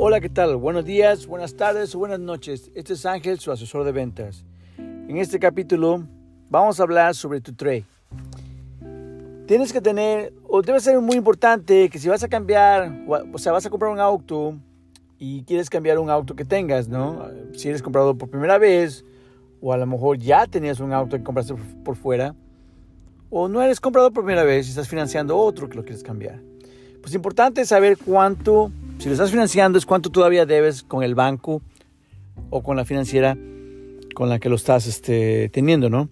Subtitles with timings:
[0.00, 0.54] Hola, ¿qué tal?
[0.54, 2.70] Buenos días, buenas tardes o buenas noches.
[2.76, 4.44] Este es Ángel, su asesor de ventas.
[4.78, 6.06] En este capítulo
[6.48, 7.84] vamos a hablar sobre tu trade.
[9.48, 13.50] Tienes que tener, o debe ser muy importante, que si vas a cambiar, o sea,
[13.50, 14.54] vas a comprar un auto
[15.18, 17.26] y quieres cambiar un auto que tengas, ¿no?
[17.54, 19.04] Si eres comprador por primera vez,
[19.60, 22.36] o a lo mejor ya tenías un auto que compraste por fuera,
[23.30, 26.40] o no eres comprador por primera vez y estás financiando otro que lo quieres cambiar.
[27.02, 31.62] Pues importante saber cuánto si lo estás financiando es cuánto todavía debes con el banco
[32.50, 33.36] o con la financiera
[34.14, 36.08] con la que lo estás este, teniendo, ¿no?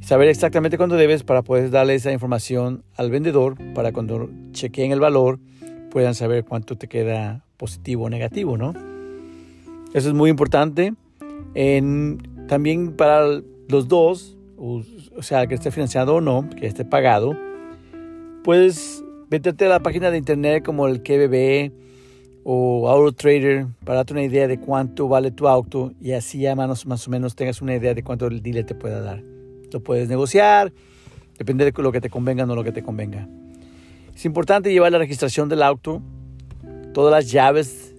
[0.00, 5.00] Saber exactamente cuánto debes para poder darle esa información al vendedor para cuando chequeen el
[5.00, 5.38] valor
[5.90, 8.72] puedan saber cuánto te queda positivo o negativo, ¿no?
[9.92, 10.94] Eso es muy importante.
[12.46, 14.82] también para los dos, o,
[15.14, 17.36] o sea, que esté financiado o no, que esté pagado,
[18.44, 21.72] puedes meterte a la página de internet como el KBB
[22.50, 26.56] o Auto Trader para darte una idea de cuánto vale tu auto y así ya
[26.56, 29.22] más, más o menos tengas una idea de cuánto el dealer te pueda dar.
[29.70, 30.72] Lo puedes negociar,
[31.36, 33.28] depende de lo que te convenga o no lo que te convenga.
[34.16, 36.00] Es importante llevar la registración del auto,
[36.94, 37.94] todas las llaves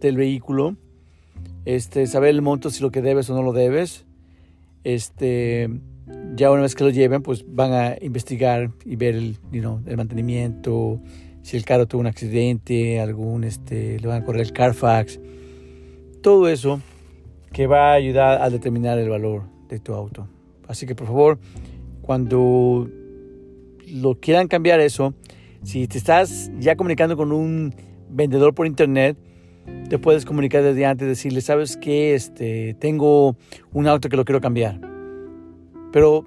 [0.00, 0.76] del vehículo,
[1.66, 4.06] este, saber el monto si lo que debes o no lo debes.
[4.84, 5.68] Este,
[6.34, 11.02] ya una vez que lo lleven, pues van a investigar y ver el, el mantenimiento,
[11.44, 15.20] si el carro tuvo un accidente, algún, este, le van a correr el Carfax,
[16.22, 16.80] todo eso
[17.52, 20.26] que va a ayudar a determinar el valor de tu auto.
[20.66, 21.38] Así que por favor,
[22.00, 22.88] cuando
[23.86, 25.12] lo quieran cambiar eso,
[25.62, 27.74] si te estás ya comunicando con un
[28.08, 29.18] vendedor por internet,
[29.90, 33.36] te puedes comunicar desde antes, decirle, sabes que este, tengo
[33.74, 34.80] un auto que lo quiero cambiar.
[35.92, 36.24] Pero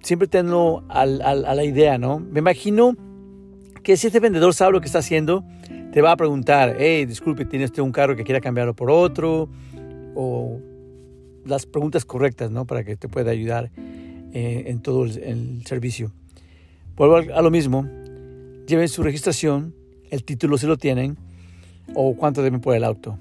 [0.00, 2.18] siempre tenlo a la idea, ¿no?
[2.18, 2.96] Me imagino
[3.84, 5.44] que si este vendedor sabe lo que está haciendo,
[5.92, 9.48] te va a preguntar, hey, disculpe, ¿tiene usted un carro que quiera cambiarlo por otro?
[10.16, 10.58] O
[11.44, 12.66] las preguntas correctas, ¿no?
[12.66, 13.70] Para que te pueda ayudar
[14.32, 16.10] eh, en todo el, servicio.
[16.96, 17.86] Vuelvo a lo mismo,
[18.66, 19.74] lleven su registración,
[20.10, 21.18] el título si lo tienen,
[21.94, 23.18] o cuánto deben por el auto.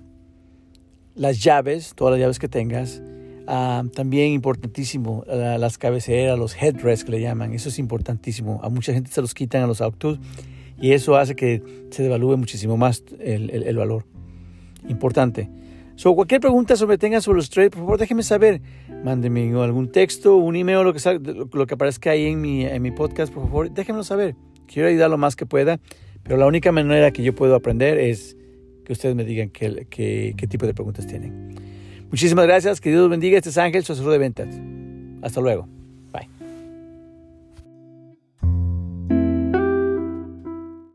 [1.15, 3.01] Las llaves, todas las llaves que tengas,
[3.47, 8.61] ah, también importantísimo, las cabeceras, los headrests que le llaman, eso es importantísimo.
[8.63, 10.19] A mucha gente se los quitan a los autos
[10.79, 11.61] y eso hace que
[11.91, 14.05] se devalúe muchísimo más el, el, valor.
[14.87, 15.49] Importante.
[15.95, 18.61] So, cualquier pregunta sobre tengan sobre los trades, por favor déjenme saber.
[19.03, 20.99] Mándenme algún texto, un email, lo que,
[21.53, 24.35] lo que aparezca ahí en mi, en mi podcast, por favor, déjenmelo saber.
[24.67, 25.79] Quiero ayudar lo más que pueda,
[26.23, 28.35] pero la única manera que yo puedo aprender es
[28.85, 31.55] que ustedes me digan qué, qué, qué tipo de preguntas tienen.
[32.09, 33.37] Muchísimas gracias, que Dios bendiga.
[33.37, 34.47] Este es Ángel, su asesor de ventas.
[35.21, 35.67] Hasta luego.